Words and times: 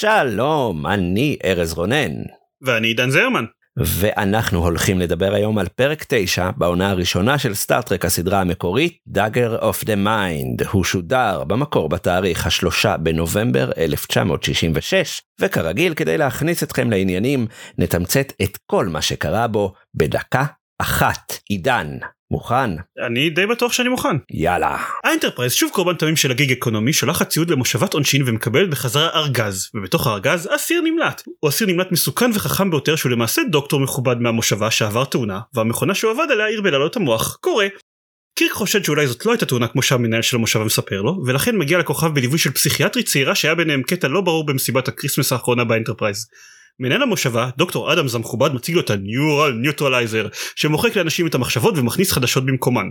שלום, 0.00 0.86
אני 0.86 1.36
ארז 1.44 1.72
רונן. 1.72 2.12
ואני 2.62 2.88
עידן 2.88 3.10
זרמן. 3.10 3.44
ואנחנו 3.78 4.58
הולכים 4.58 4.98
לדבר 4.98 5.34
היום 5.34 5.58
על 5.58 5.66
פרק 5.68 6.04
9 6.08 6.50
בעונה 6.56 6.90
הראשונה 6.90 7.38
של 7.38 7.54
סטארט-טרק 7.54 8.04
הסדרה 8.04 8.40
המקורית, 8.40 8.98
Dagger 9.08 9.62
of 9.62 9.84
the 9.84 9.96
Mind. 10.06 10.68
הוא 10.70 10.84
שודר 10.84 11.44
במקור 11.44 11.88
בתאריך 11.88 12.46
השלושה 12.46 12.96
בנובמבר 12.96 13.70
1966, 13.78 15.22
וכרגיל 15.40 15.94
כדי 15.94 16.18
להכניס 16.18 16.62
אתכם 16.62 16.90
לעניינים, 16.90 17.46
נתמצת 17.78 18.32
את 18.42 18.58
כל 18.66 18.86
מה 18.86 19.02
שקרה 19.02 19.46
בו 19.46 19.72
בדקה 19.94 20.44
אחת. 20.78 21.32
עידן, 21.48 21.98
מוכן? 22.30 22.70
אני 23.06 23.30
די 23.30 23.46
בטוח 23.46 23.72
שאני 23.72 23.88
מוכן. 23.88 24.16
יאללה. 24.30 24.76
האנטרפרייז 25.04 25.52
שוב 25.52 25.70
קורבן 25.74 25.94
תמים 25.94 26.16
של 26.16 26.30
ה-gig 26.30 26.52
economy 26.52 26.92
שולחת 26.92 27.28
ציוד 27.28 27.50
למושבת 27.50 27.94
עונשין 27.94 28.22
ומקבלת 28.26 28.70
בחזרה 28.70 29.08
ארגז 29.14 29.70
ובתוך 29.74 30.06
הארגז 30.06 30.48
אסיר 30.54 30.80
נמלט. 30.80 31.22
הוא 31.40 31.48
אסיר 31.48 31.66
נמלט 31.66 31.92
מסוכן 31.92 32.30
וחכם 32.34 32.70
ביותר 32.70 32.96
שהוא 32.96 33.12
למעשה 33.12 33.42
דוקטור 33.50 33.80
מכובד 33.80 34.20
מהמושבה 34.20 34.70
שעבר 34.70 35.04
תאונה 35.04 35.40
והמכונה 35.54 35.94
שהוא 35.94 36.10
עבד 36.10 36.26
עליה 36.30 36.56
ערבלה 36.56 36.70
לו 36.70 36.83
את 36.83 36.96
המוח 36.96 37.36
קורה. 37.40 37.66
קירק 38.38 38.52
חושד 38.52 38.84
שאולי 38.84 39.06
זאת 39.06 39.26
לא 39.26 39.32
הייתה 39.32 39.46
תאונה 39.46 39.68
כמו 39.68 39.82
שהמנהל 39.82 40.22
של 40.22 40.36
המושבה 40.36 40.64
מספר 40.64 41.02
לו 41.02 41.22
ולכן 41.26 41.56
מגיע 41.56 41.78
לכוכב 41.78 42.14
בליווי 42.14 42.38
של 42.38 42.50
פסיכיאטרית 42.50 43.06
צעירה 43.06 43.34
שהיה 43.34 43.54
ביניהם 43.54 43.82
קטע 43.82 44.08
לא 44.08 44.20
ברור 44.20 44.46
במסיבת 44.46 44.88
ה-Christmas 44.88 45.32
האחרונה 45.32 45.64
באנטרפרייז. 45.64 46.28
מנהל 46.80 47.02
המושבה, 47.02 47.50
דוקטור 47.56 47.92
אדמס 47.92 48.14
המכובד 48.14 48.52
מציג 48.52 48.74
לו 48.74 48.80
את 48.80 48.90
ה-Neural 48.90 49.66
Neutralizer 49.66 50.52
שמוחק 50.56 50.96
לאנשים 50.96 51.26
את 51.26 51.34
המחשבות 51.34 51.74
ומכניס 51.76 52.12
חדשות 52.12 52.46
במקומן. 52.46 52.86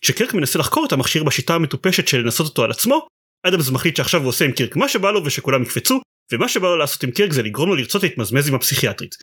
כשקירק 0.00 0.34
מנסה 0.34 0.58
לחקור 0.58 0.86
את 0.86 0.92
המכשיר 0.92 1.24
בשיטה 1.24 1.54
המטופשת 1.54 2.08
של 2.08 2.18
לנסות 2.18 2.46
אותו 2.46 2.64
על 2.64 2.70
עצמו, 2.70 3.06
אדמס 3.46 3.70
מחליט 3.70 3.96
שעכשיו 3.96 4.20
הוא 4.20 4.28
עושה 4.28 4.44
עם 4.44 4.52
קירק 4.52 4.76
מה 4.76 4.88
שבא 4.88 5.10
לו 5.10 5.24
ושכולם 5.24 5.62
יקפצו, 5.62 6.00
ומה 6.32 6.48
שבא 6.48 6.68
לו 6.68 6.76
לעשות 6.76 7.02
עם 7.02 7.10
קירק 7.10 7.32
זה 7.32 7.42
לגרום 7.42 7.68
לו 7.68 7.74
לרצות 7.74 8.02
להתמזמז 8.02 8.48
עם 8.48 8.54
הפסיכיאטרית. 8.54 9.14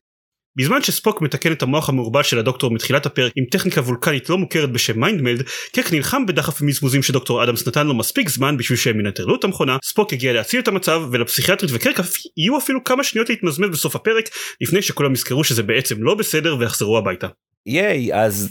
בזמן 0.58 0.82
שספוק 0.82 1.22
מתקן 1.22 1.52
את 1.52 1.62
המוח 1.64 1.90
המעורבל 1.90 2.24
של 2.24 2.40
הדוקטור 2.40 2.72
מתחילת 2.72 3.06
הפרק 3.06 3.32
עם 3.36 3.46
טכניקה 3.52 3.82
וולקנית 3.82 4.30
לא 4.30 4.38
מוכרת 4.38 4.72
בשם 4.72 5.00
mind 5.00 5.19
meld, 5.19 5.44
קירק 5.76 5.94
נלחם 5.94 6.26
בדחף 6.26 6.62
המזמוזים 6.62 7.04
שדוקטור 7.04 7.44
אדמס 7.44 7.68
נתן 7.68 7.88
לו 7.88 7.94
מספיק 7.94 8.30
זמן 8.30 8.58
בשביל 8.58 8.78
שהם 8.78 9.00
ינטרלו 9.00 9.36
את 9.36 9.44
המכונה, 9.44 9.78
ספוק 9.84 10.14
הגיע 10.14 10.34
להציל 10.34 10.60
את 10.60 10.68
המצב 10.68 11.02
ולפסיכיאטרית 11.12 11.72
וקירק 11.76 12.00
יהיו 12.38 12.58
אפילו 12.58 12.84
כמה 12.84 13.04
שניות 13.04 13.30
להתמזמז 13.30 13.70
בסוף 13.70 13.96
הפרק 13.96 14.30
לפני 14.62 14.82
שכולם 14.82 15.14
יזכרו 15.14 15.44
שזה 15.44 15.64
בעצם 15.64 16.04
לא 16.04 16.16
בסדר 16.16 16.56
ויחזרו 16.60 16.98
הביתה. 16.98 17.28
ייי 17.68 18.14
אז 18.14 18.50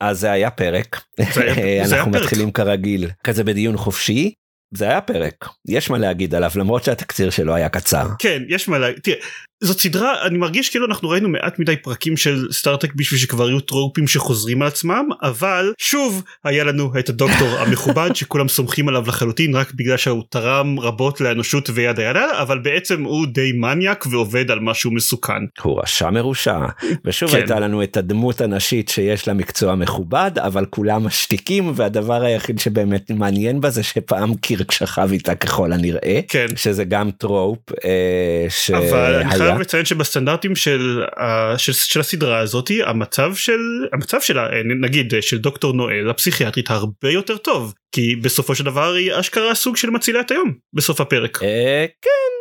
אז 0.00 0.20
זה 0.20 0.32
היה 0.32 0.50
פרק 0.50 1.00
זה 1.34 1.40
היה- 1.42 1.54
זה 1.54 1.60
היה 1.62 1.84
אנחנו 1.98 2.12
פרק. 2.12 2.22
מתחילים 2.22 2.52
כרגיל 2.52 3.10
כזה 3.24 3.44
בדיון 3.44 3.76
חופשי 3.76 4.32
זה 4.76 4.84
היה 4.84 5.00
פרק 5.00 5.48
יש 5.68 5.90
מה 5.90 5.98
להגיד 5.98 6.34
עליו 6.34 6.50
למרות 6.56 6.84
שהתקציר 6.84 7.30
שלו 7.30 7.54
היה 7.54 7.68
קצר. 7.68 8.06
כן 8.18 8.42
יש 8.48 8.68
מה 8.68 8.78
להגיד 8.78 9.00
תראה 9.02 9.16
זאת 9.60 9.80
סדרה 9.80 10.26
אני 10.26 10.38
מרגיש 10.38 10.70
כאילו 10.70 10.86
אנחנו 10.86 11.08
ראינו 11.08 11.28
מעט 11.28 11.58
מדי 11.58 11.76
פרקים 11.76 12.16
של 12.16 12.52
סטארטק 12.52 12.94
בשביל 12.94 13.20
שכבר 13.20 13.48
יהיו 13.48 13.60
טרופים 13.60 14.06
שחוזרים 14.06 14.62
על 14.62 14.68
עצמם 14.68 15.08
אבל 15.22 15.72
שוב 15.78 16.22
היה 16.44 16.64
לנו 16.64 16.92
את 16.98 17.08
הדוקטור 17.08 17.48
המכובד 17.60 18.10
שכולם 18.14 18.48
סומכים 18.48 18.88
עליו 18.88 19.04
לחלוטין 19.06 19.54
רק 19.54 19.72
בגלל 19.74 19.96
שהוא 19.96 20.22
תרם 20.30 20.80
רבות 20.80 21.20
לאנושות 21.20 21.70
וידה 21.74 22.02
ידה 22.02 22.42
אבל 22.42 22.58
בעצם 22.58 23.02
הוא 23.02 23.26
די 23.26 23.52
מניאק 23.52 24.06
ועובד 24.10 24.50
על 24.50 24.60
משהו 24.60 24.90
מסוכן. 24.90 25.42
הוא 25.62 25.80
רשע 25.82 26.10
מרושע 26.10 26.58
ושוב 27.04 27.30
כן. 27.30 27.36
הייתה 27.36 27.60
לנו 27.60 27.82
את 27.82 27.96
הדמות 27.96 28.40
הנשית 28.40 28.88
שיש 28.88 29.28
לה 29.28 29.34
מקצוע 29.34 29.74
מכובד 29.74 30.30
אבל 30.38 30.64
כולם 30.70 31.06
משתיקים 31.06 31.72
והדבר 31.74 32.22
היחיד 32.22 32.58
שבאמת 32.58 33.10
מעניין 33.10 33.60
בה 33.60 33.70
זה 33.70 33.82
שפעם 33.82 34.34
קירק 34.34 34.72
שכב 34.72 35.08
איתה 35.12 35.34
ככל 35.34 35.72
הנראה 35.72 36.20
כן. 36.28 36.46
שזה 36.56 36.84
גם 36.84 37.10
טרופ 37.10 37.58
אה, 37.84 38.78
אבל 38.78 39.14
אני 39.14 39.38
שהיה 39.43 39.43
חייב 39.46 39.60
לציין 39.60 39.84
שבסטנדרטים 39.84 40.56
של, 40.56 41.02
ה- 41.16 41.58
של, 41.58 41.72
של 41.72 42.00
הסדרה 42.00 42.38
הזאתי 42.38 42.82
המצב 42.82 43.34
של 43.34 43.60
המצב 43.92 44.20
שלה 44.20 44.46
אה, 44.46 44.62
נגיד 44.80 45.14
אה, 45.14 45.22
של 45.22 45.38
דוקטור 45.38 45.72
נואל 45.72 46.10
הפסיכיאטרית 46.10 46.70
הרבה 46.70 47.10
יותר 47.10 47.36
טוב 47.36 47.74
כי 47.94 48.16
בסופו 48.16 48.54
של 48.54 48.64
דבר 48.64 48.92
היא 48.94 49.12
אשכרה 49.20 49.54
סוג 49.54 49.76
של 49.76 49.90
מצילת 49.90 50.30
היום 50.30 50.52
בסוף 50.72 51.00
הפרק. 51.00 51.42
אה, 51.42 51.86
כן. 52.02 52.33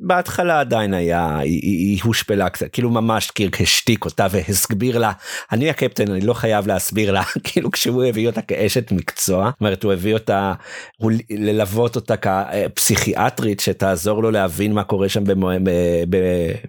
בהתחלה 0.00 0.60
עדיין 0.60 0.94
היה 0.94 1.38
היא, 1.38 1.60
היא, 1.62 2.00
הושפלה 2.04 2.50
קצת 2.50 2.66
כאילו 2.72 2.90
ממש 2.90 3.30
קירק 3.30 3.60
השתיק 3.60 4.04
אותה 4.04 4.26
והסביר 4.30 4.98
לה 4.98 5.12
אני 5.52 5.70
הקפטן 5.70 6.10
אני 6.10 6.20
לא 6.20 6.34
חייב 6.34 6.66
להסביר 6.66 7.12
לה 7.12 7.22
כאילו 7.44 7.70
כשהוא 7.70 8.04
הביא 8.04 8.26
אותה 8.26 8.42
כאשת 8.42 8.92
מקצוע 8.92 9.50
זאת 9.50 9.60
אומרת 9.60 9.84
הוא 9.84 9.92
הביא 9.92 10.14
אותה 10.14 10.52
הוא 10.96 11.12
ללוות 11.30 11.96
אותה 11.96 12.14
כפסיכיאטרית 12.16 13.60
שתעזור 13.60 14.22
לו 14.22 14.30
להבין 14.30 14.72
מה 14.72 14.84
קורה 14.84 15.08
שם 15.08 15.24
במו, 15.24 15.50
ב, 15.64 15.70
ב, 16.08 16.16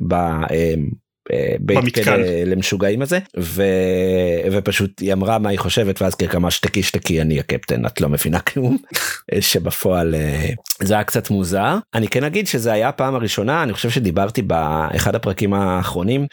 ב, 0.01 0.13
אמ, 0.13 0.45
אה, 0.51 0.73
בית 1.59 1.77
במתקן. 1.77 2.03
כלא 2.03 2.15
למשוגעים 2.45 3.01
הזה 3.01 3.19
ו... 3.37 3.63
ופשוט 4.51 4.99
היא 4.99 5.13
אמרה 5.13 5.39
מה 5.39 5.49
היא 5.49 5.59
חושבת? 5.59 6.01
ואז 6.01 6.15
קירק 6.15 6.35
אמר 6.35 6.49
שתקי 6.49 6.83
שתקי 6.83 7.21
אני 7.21 7.39
הקפטן 7.39 7.85
את 7.85 8.01
לא 8.01 8.09
מבינה 8.09 8.39
כלום. 8.39 8.77
שבפועל 9.39 10.15
אה, 10.15 10.49
זה 10.83 10.93
היה 10.93 11.03
קצת 11.03 11.29
מוזר. 11.29 11.77
אני 11.93 12.07
כן 12.07 12.23
אגיד 12.23 12.47
שזה 12.47 12.73
היה 12.73 12.89
הפעם 12.89 13.15
הראשונה 13.15 13.63
אני 13.63 13.73
חושב 13.73 13.89
שדיברתי 13.89 14.41
באחד 14.41 15.15
הפרקים 15.15 15.53
האחרונים 15.53 16.27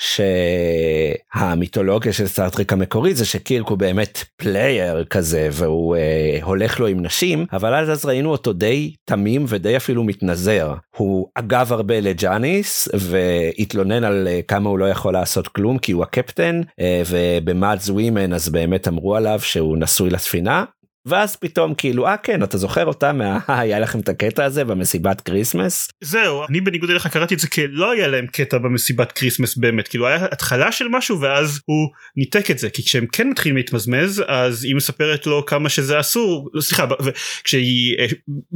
שהמיתולוגיה 1.35 2.13
של 2.13 2.27
סטארטריק 2.27 2.73
המקורית 2.73 3.17
זה 3.17 3.25
שקירק 3.25 3.69
הוא 3.69 3.79
באמת 3.79 4.25
player 4.37 5.05
כזה 5.05 5.49
והוא 5.53 5.97
אה, 5.97 6.39
הולך 6.43 6.81
לו 6.81 6.87
עם 6.87 7.03
נשים 7.03 7.47
אבל 7.53 7.75
אז 7.75 7.91
אז 7.91 8.05
ראינו 8.05 8.31
אותו 8.31 8.53
די 8.53 8.95
תמים 9.05 9.45
ודי 9.49 9.77
אפילו 9.77 10.05
מתנזר. 10.05 10.75
הוא 10.97 11.29
אגב 11.35 11.73
הרבה 11.73 12.01
לג'אניס 12.01 12.89
והתלונן 12.95 14.05
על 14.05 14.29
אה, 14.29 14.41
כמה 14.49 14.69
הוא 14.71 14.79
לא 14.83 14.89
יכול 14.89 15.13
לעשות 15.13 15.49
כלום 15.49 15.79
כי 15.79 15.93
הוא 15.93 16.03
הקפטן 16.03 16.61
אה, 16.81 17.03
וב-Mudd's 17.11 17.89
Women 17.89 18.33
אז 18.33 18.49
באמת 18.49 18.89
אמרו 18.89 19.17
עליו 19.17 19.41
שהוא 19.41 19.77
נשוי 19.77 20.11
לספינה 20.11 20.65
ואז 21.07 21.37
פתאום 21.37 21.75
כאילו 21.75 22.07
אה 22.07 22.17
כן 22.17 22.43
אתה 22.43 22.59
זוכר 22.59 22.87
אותה 22.87 23.13
מה 23.13 23.39
היה 23.49 23.79
לכם 23.79 24.01
את 24.01 24.09
הקטע 24.09 24.45
הזה 24.45 24.65
במסיבת 24.65 25.21
Christmas 25.21 25.89
זהו 26.01 26.43
אני 26.49 26.61
בניגוד 26.61 26.91
אליך 26.91 27.07
קראתי 27.07 27.35
את 27.35 27.41
זה 27.41 27.49
כלא 27.49 27.91
היה 27.91 28.09
להם 28.09 28.27
קטע 28.27 28.59
במסיבת 28.59 29.13
Christmas 29.13 29.57
באמת 29.57 29.89
כאילו 29.89 30.07
היה 30.07 30.25
התחלה 30.25 30.73
של 30.73 30.89
משהו 30.89 31.21
ואז 31.21 31.61
הוא 31.65 31.89
ניתק 32.17 32.51
את 32.51 32.59
זה 32.59 32.71
כי 32.71 32.83
כשהם 32.85 33.07
כן 33.07 33.29
מתחילים 33.29 33.57
להתמזמז 33.57 34.23
אז 34.29 34.65
היא 34.65 34.77
מספרת 34.77 35.27
לו 35.27 35.47
כמה 35.47 35.69
שזה 35.69 36.01
אסור 36.01 36.51
לא, 36.53 36.61
סליחה 36.61 36.87
וכשהיא 37.05 37.99
אה, 37.99 38.07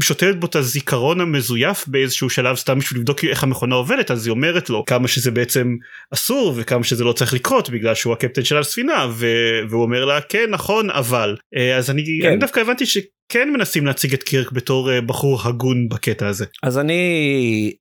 שותלת 0.02 0.40
בו 0.40 0.46
את 0.46 0.56
הזיכרון 0.56 1.20
המזויף 1.20 1.88
באיזשהו 1.88 2.30
שלב 2.30 2.56
סתם 2.56 2.78
בשביל 2.78 3.00
לבדוק 3.00 3.24
איך 3.24 3.42
המכונה 3.42 3.74
עובדת 3.74 4.10
אז 4.10 4.26
היא 4.26 4.30
אומרת 4.30 4.70
לו 4.70 4.84
כמה 4.84 5.08
שזה 5.08 5.30
בעצם 5.30 5.76
אסור 6.14 6.54
וכמה 6.56 6.84
שזה 6.84 7.04
לא 7.04 7.12
צריך 7.12 7.34
לקרות 7.34 7.70
בגלל 7.70 7.94
שהוא 7.94 8.12
הקפטן 8.12 8.44
של 8.44 8.58
הספינה 8.58 9.06
ו- 9.10 9.60
והוא 9.68 9.82
אומר 9.82 10.04
לה 10.04 10.20
כן 10.20 10.46
נכון 10.50 10.90
אבל 10.90 11.36
אה, 11.56 11.76
אז 11.76 11.90
אני, 11.90 12.18
כן. 12.22 12.35
אני 12.36 12.40
דווקא 12.40 12.60
הבנתי 12.60 12.86
שכן 12.86 13.50
מנסים 13.52 13.86
להציג 13.86 14.14
את 14.14 14.22
קירק 14.22 14.52
בתור 14.52 14.92
אה, 14.92 15.00
בחור 15.00 15.40
הגון 15.44 15.88
בקטע 15.88 16.28
הזה. 16.28 16.44
אז 16.62 16.78
אני 16.78 17.72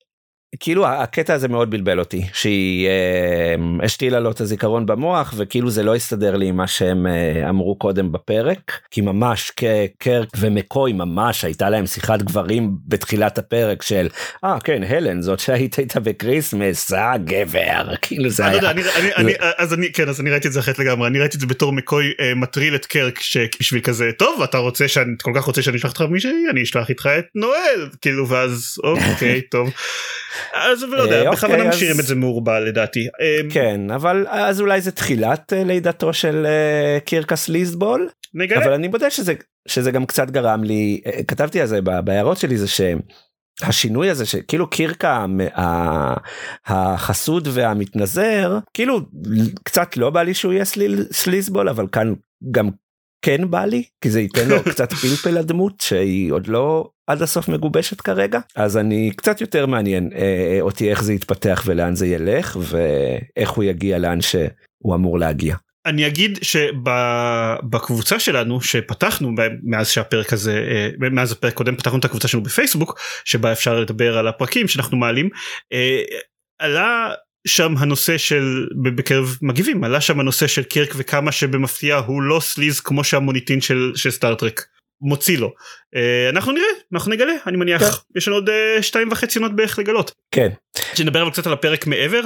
כאילו 0.60 0.88
הקטע 0.88 1.34
הזה 1.34 1.48
מאוד 1.48 1.70
בלבל 1.70 2.00
אותי 2.00 2.22
שהיא 2.34 2.88
אה, 2.88 3.56
השתילה 3.84 4.20
לו 4.20 4.32
את 4.32 4.42
הזיכרון 4.42 4.86
במוח 4.86 5.34
וכאילו 5.38 5.70
זה 5.70 5.84
לא 5.84 5.96
הסתדר 5.96 6.36
לי 6.36 6.48
עם 6.48 6.58
מה 6.58 6.68
שהם 6.68 7.08
אה, 7.08 7.50
אמרו 7.50 7.76
קודם 7.76 8.12
בפרק 8.12 8.80
כי 8.92 9.02
ממש 9.02 9.52
קירק 10.00 10.30
ומקוי 10.40 10.94
ממש 10.94 11.46
הייתה 11.46 11.70
להם 11.70 11.86
שיחת 11.88 12.22
גברים 12.22 12.72
בתחילת 12.88 13.38
הפרק 13.38 13.82
של 13.82 14.08
אה 14.44 14.58
כן 14.64 14.84
הלן 14.84 15.22
זאת 15.22 15.40
שהיית 15.40 15.80
איתה 15.80 16.00
ב 16.00 16.09
Christmas 16.09 16.94
אה 16.94 17.18
גבר. 17.18 17.96
כאילו 18.02 18.30
זה 18.30 18.48
אני 18.48 18.54
לא 18.62 18.68
היה. 18.68 18.70
יודע, 18.70 18.72
אני, 18.72 19.12
אני, 19.16 19.16
אני, 19.16 19.34
אז 19.58 19.74
אני 19.74 19.92
כן 19.92 20.10
אז 20.10 20.22
אני 20.22 20.32
ראיתי 20.32 20.48
את 20.48 20.54
זה 20.54 20.60
אחרת 20.60 20.80
לגמרי. 20.80 21.08
אני 21.08 21.20
ראיתי 21.20 21.36
את 21.36 21.42
זה 21.42 21.48
בתור 21.48 21.72
מקוי 21.74 22.12
אה, 22.20 22.36
מטריל 22.36 22.76
את 22.76 22.86
קירק 22.86 23.20
שבשביל 23.20 23.82
כזה 23.82 24.12
טוב 24.18 24.42
אתה 24.42 24.58
רוצה 24.58 24.88
שאני 24.88 25.12
כל 25.22 25.32
כך 25.36 25.44
רוצה 25.44 25.62
שאני 25.62 25.78
אשלח 25.78 25.92
אותך 25.92 26.02
מישהי 26.02 26.32
אני 26.52 26.64
אשלח 26.64 26.90
איתך 26.90 27.10
את 27.20 27.26
נואל. 27.36 27.90
כאילו 28.02 28.28
ואז 28.30 28.76
אוקיי 28.84 29.42
טוב. 29.52 29.70
אז 30.54 30.84
לא 30.84 30.98
אה, 30.98 31.04
יודע 31.04 31.20
אוקיי, 31.20 31.32
בכוונה 31.32 31.64
אז- 31.70 31.76
משאירים 31.76 32.00
את 32.00 32.06
זה 32.06 32.16
מעורבל 32.16 32.64
לדעתי. 32.64 33.00
אה, 33.22 33.40
כן 33.50 33.92
אבל 33.92 34.26
אז 34.30 34.62
אולי 34.62 34.82
זה 34.82 34.92
תחילת 34.92 35.54
אה, 35.54 35.64
לידתו 35.64 36.14
של 36.14 36.46
אה, 36.46 37.00
קירקס 37.00 37.50
ליסבול 37.50 38.10
נגלה. 38.34 38.64
אבל 38.66 38.74
אני 38.74 38.88
מודה 38.88 39.10
שזה 39.10 39.34
שזה 39.68 39.92
גם 39.92 40.06
קצת 40.06 40.30
גרם 40.32 40.64
לי 40.64 41.02
אה, 41.06 41.24
כתבתי 41.28 41.62
על 41.62 41.68
זה 41.68 41.82
בהערות 41.82 42.38
שלי 42.38 42.58
זה 42.58 42.68
ש. 42.68 42.82
השינוי 43.62 44.10
הזה 44.10 44.26
שכאילו 44.26 44.70
קירק 44.70 45.04
החסוד 46.66 47.48
והמתנזר 47.52 48.58
כאילו 48.74 49.00
קצת 49.64 49.98
לא 49.98 50.10
בא 50.10 50.24
לי 50.24 50.34
שהוא 50.34 50.54
יהיה 50.54 50.66
סליל, 50.66 51.06
סליזבול 51.12 51.70
אבל 51.70 51.88
כאן 51.92 52.14
גם 52.52 52.70
כן 53.22 53.52
בא 53.52 53.66
לי 53.66 53.84
כי 54.02 54.10
זה 54.10 54.22
ייתן 54.22 54.50
לו 54.50 54.64
קצת 54.72 54.94
פלפל 54.94 55.30
לדמות 55.40 55.74
שהיא 55.82 56.32
עוד 56.32 56.48
לא 56.48 56.90
עד 57.08 57.22
הסוף 57.22 57.48
מגובשת 57.48 58.02
כרגע 58.02 58.40
אז 58.56 58.78
אני 58.78 59.12
קצת 59.16 59.42
יותר 59.42 59.66
מעניין 59.66 60.10
אה, 60.16 60.58
אותי 60.62 60.90
איך 60.90 61.04
זה 61.04 61.14
יתפתח 61.14 61.64
ולאן 61.66 61.96
זה 61.96 62.08
ילך 62.08 62.58
ואיך 62.60 63.50
הוא 63.50 63.64
יגיע 63.64 63.98
לאן 63.98 64.22
שהוא 64.22 64.96
אמור 64.96 65.20
להגיע. 65.20 65.56
אני 65.86 66.08
אגיד 66.08 66.40
שבקבוצה 66.42 68.20
שלנו 68.20 68.62
שפתחנו 68.62 69.32
מאז 69.64 69.90
שהפרק 69.90 70.34
הזה 70.34 70.68
אה, 70.72 71.10
מאז 71.12 71.32
הפרק 71.32 71.54
קודם 71.54 71.76
פתחנו 71.76 72.00
את 72.00 72.06
הקבוצה 72.06 72.28
שלנו 72.28 72.44
בפייסבוק 72.44 73.00
שבה 73.26 73.52
אפשר 73.52 73.80
לדבר 73.80 74.18
על 74.18 74.28
הפרקים 74.28 74.68
שאנחנו 74.68 74.98
מעלים 74.98 75.30
אה, 75.74 76.02
עלה 76.60 77.10
שם 77.48 77.74
הנושא 77.78 78.18
של 78.18 78.68
בקרב 78.84 79.38
מגיבים 79.42 79.84
עלה 79.84 80.02
שם 80.02 80.20
הנושא 80.20 80.48
של 80.48 80.64
קירק 80.64 80.94
וכמה 80.96 81.32
שבמפתיע 81.32 81.96
הוא 81.96 82.22
לא 82.22 82.40
סליז 82.40 82.80
כמו 82.80 83.04
שהמוניטין 83.04 83.62
של, 83.62 83.92
של 83.96 84.12
סטארטרק 84.12 84.66
מוציא 85.06 85.38
לו. 85.38 85.48
uh, 85.48 86.00
אנחנו 86.30 86.52
נראה 86.52 86.66
אנחנו 86.94 87.12
נגלה 87.12 87.34
אני 87.48 87.58
מניח. 87.58 87.82
כן. 87.82 88.18
יש 88.18 88.28
לנו 88.28 88.38
עוד 88.38 88.50
uh, 88.50 88.82
שתיים 88.82 89.12
וחצי 89.12 89.40
עונות 89.40 89.56
בערך 89.56 89.80
לגלות. 89.80 90.12
כן. 90.32 90.50
שנדבר 90.94 91.22
אבל 91.22 91.32
קצת 91.32 91.48
על 91.48 91.54
הפרק 91.54 91.88
מעבר 91.88 92.22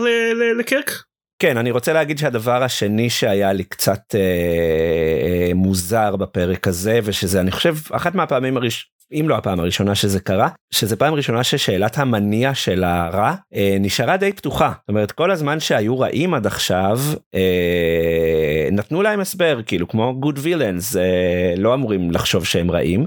לקירק 0.60 1.04
כן 1.40 1.58
אני 1.58 1.72
רוצה 1.72 1.94
להגיד 1.94 2.18
שהדבר 2.18 2.64
השני 2.64 3.10
שהיה 3.10 3.54
לי 3.54 3.64
קצת 3.64 4.16
אה, 4.16 4.20
אה, 4.20 5.54
מוזר 5.54 6.16
בפרק 6.16 6.68
הזה 6.68 7.00
ושזה 7.04 7.42
אני 7.42 7.52
חושב 7.52 7.76
אחת 7.92 8.16
מהפעמים 8.16 8.58
הראש... 8.58 8.92
אם 9.12 9.30
לא 9.30 9.36
הפעם 9.36 9.60
הראשונה 9.60 9.96
שזה 9.96 10.20
קרה 10.20 10.50
שזה 10.72 10.96
פעם 10.96 11.14
ראשונה 11.14 11.44
ששאלת 11.44 11.98
המניע 11.98 12.56
של 12.56 12.84
הרע 12.84 13.34
אה, 13.54 13.78
נשארה 13.80 14.18
די 14.18 14.34
פתוחה. 14.34 14.72
זאת 14.80 14.90
אומרת 14.90 15.12
כל 15.12 15.32
הזמן 15.32 15.60
שהיו 15.60 16.00
רעים 16.00 16.34
עד 16.34 16.48
עכשיו 16.48 17.00
אה, 17.36 18.70
נתנו 18.72 19.02
להם 19.02 19.20
הסבר 19.20 19.60
כאילו 19.66 19.88
כמו 19.88 20.20
גוד 20.20 20.40
וילאנס 20.42 20.96
אה, 20.96 21.54
לא 21.58 21.74
אמורים 21.74 22.12
לחשוב 22.12 22.46
שהם 22.46 22.72
רעים. 22.72 23.06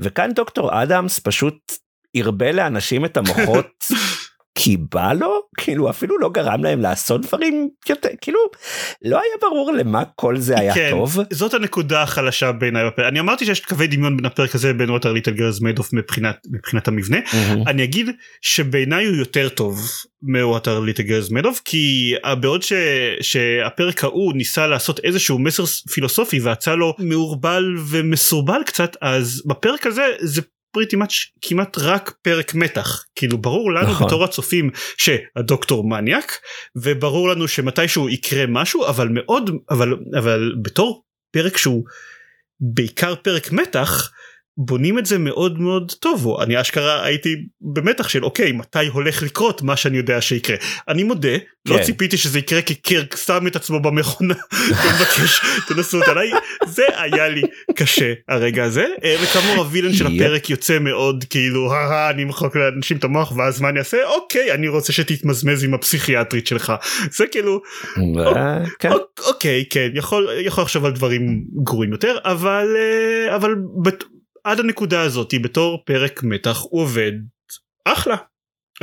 וכאן 0.00 0.32
דוקטור 0.34 0.82
אדמס 0.82 1.18
פשוט 1.18 1.72
הרבה 2.16 2.52
לאנשים 2.52 3.04
את 3.04 3.16
המוחות 3.16 3.66
כי 4.54 4.76
בא 4.76 5.12
לו 5.12 5.42
כאילו 5.56 5.90
אפילו 5.90 6.18
לא 6.18 6.28
גרם 6.28 6.64
להם 6.64 6.80
לעשות 6.80 7.20
דברים 7.20 7.68
יותר 7.88 8.08
כאילו 8.20 8.38
לא 9.02 9.16
היה 9.16 9.34
ברור 9.40 9.72
למה 9.72 10.02
כל 10.16 10.36
זה 10.36 10.58
היה 10.58 10.74
כן, 10.74 10.90
טוב. 10.90 11.18
זאת 11.30 11.54
הנקודה 11.54 12.02
החלשה 12.02 12.52
בעיניי 12.52 12.86
בפרק 12.86 13.06
אני 13.06 13.20
אמרתי 13.20 13.46
שיש 13.46 13.60
קווי 13.60 13.86
דמיון 13.86 14.16
בין 14.16 14.26
הפרק 14.26 14.54
הזה 14.54 14.68
לבין 14.70 14.90
What 14.90 15.03
are 15.03 15.12
little 15.12 15.30
girls 15.30 15.60
made 15.60 15.81
of 15.81 15.92
מבחינת 15.92 16.36
מבחינת 16.50 16.88
המבנה 16.88 17.18
mm-hmm. 17.18 17.70
אני 17.70 17.84
אגיד 17.84 18.10
שבעיניי 18.40 19.06
הוא 19.06 19.16
יותר 19.16 19.48
טוב 19.48 19.88
מ 20.22 20.29
What 20.29 20.58
are 20.58 20.80
little 20.80 21.02
girls 21.02 21.30
made 21.30 21.50
of 21.50 21.60
כי 21.64 22.14
בעוד 22.40 22.62
ש, 22.62 22.72
שהפרק 23.20 24.04
ההוא 24.04 24.34
ניסה 24.34 24.66
לעשות 24.66 25.00
איזשהו 25.04 25.38
מסר 25.38 25.64
פילוסופי 25.66 26.40
ויצא 26.40 26.74
לו 26.74 26.94
מעורבל 26.98 27.74
ומסורבל 27.88 28.60
קצת 28.66 28.96
אז 29.00 29.42
בפרק 29.46 29.86
הזה 29.86 30.02
זה 30.20 30.42
פריטי 30.74 30.96
מאץ' 30.96 31.12
כמעט 31.40 31.78
רק 31.78 32.14
פרק 32.22 32.54
מתח 32.54 33.04
כאילו 33.14 33.38
ברור 33.38 33.72
לנו 33.72 33.90
נכון. 33.90 34.06
בתור 34.06 34.24
הצופים 34.24 34.70
שהדוקטור 34.98 35.88
מניאק 35.88 36.32
וברור 36.76 37.28
לנו 37.28 37.48
שמתישהו 37.48 38.08
יקרה 38.08 38.46
משהו 38.48 38.86
אבל 38.86 39.08
מאוד 39.10 39.50
אבל 39.70 39.96
אבל 40.18 40.54
בתור 40.62 41.04
פרק 41.30 41.56
שהוא 41.56 41.84
בעיקר 42.60 43.14
פרק 43.14 43.52
מתח 43.52 44.10
בונים 44.56 44.98
את 44.98 45.06
זה 45.06 45.18
מאוד 45.18 45.60
מאוד 45.60 45.92
טוב 46.00 46.40
אני 46.40 46.60
אשכרה 46.60 47.04
הייתי 47.04 47.34
במתח 47.60 48.08
של 48.08 48.24
אוקיי 48.24 48.52
מתי 48.52 48.86
הולך 48.86 49.22
לקרות 49.22 49.62
מה 49.62 49.76
שאני 49.76 49.96
יודע 49.96 50.20
שיקרה 50.20 50.56
אני 50.88 51.02
מודה 51.02 51.32
לא 51.32 51.74
כן. 51.74 51.80
לא 51.80 51.84
ציפיתי 51.84 52.16
שזה 52.16 52.38
יקרה 52.38 52.62
כי 52.62 52.74
קירק 52.74 53.16
שם 53.16 53.46
את 53.46 53.56
עצמו 53.56 53.80
במכונה 53.80 54.34
ומבקש 54.68 55.40
תנסו 55.68 55.98
אותה 55.98 56.10
עליי 56.10 56.30
זה 56.66 56.82
היה 56.96 57.28
לי 57.28 57.42
קשה 57.76 58.12
הרגע 58.28 58.64
הזה 58.64 58.86
אה, 59.04 59.16
וכאמור 59.22 59.64
ה 59.64 59.67
villain 59.67 59.92
של 59.92 60.06
הפרק 60.06 60.50
יוצא 60.50 60.78
מאוד 60.78 61.24
כאילו 61.30 61.72
אני 62.10 62.24
מחוק 62.24 62.56
לאנשים 62.56 62.96
את 62.96 63.04
המוח 63.04 63.36
ואז 63.36 63.60
מה 63.60 63.68
אני 63.68 63.78
אעשה 63.78 64.04
אוקיי 64.04 64.52
אני 64.52 64.68
רוצה 64.68 64.92
שתתמזמז 64.92 65.64
עם 65.64 65.74
הפסיכיאטרית 65.74 66.46
שלך 66.46 66.72
זה 67.10 67.26
כאילו 67.26 67.60
כן. 68.78 68.90
אוקיי 69.26 69.64
כן 69.70 69.88
יכול 69.94 70.28
יכול 70.40 70.62
לחשוב 70.62 70.84
על 70.84 70.92
דברים 70.92 71.44
גרועים 71.64 71.92
יותר 71.92 72.16
אבל 72.24 72.66
אה, 72.76 73.36
אבל. 73.36 73.54
עד 74.44 74.60
הנקודה 74.60 75.02
הזאת 75.02 75.34
בתור 75.42 75.82
פרק 75.86 76.22
מתח 76.22 76.56
הוא 76.60 76.82
עובד 76.82 77.12
אחלה. 77.84 78.16